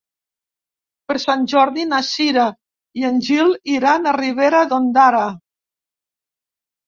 Per 1.09 1.15
Sant 1.23 1.43
Jordi 1.51 1.83
na 1.89 1.99
Cira 2.07 2.45
i 3.01 3.05
en 3.11 3.19
Gil 3.27 3.53
iran 3.73 4.07
a 4.07 4.15
Ribera 4.17 4.63
d'Ondara. 4.71 5.23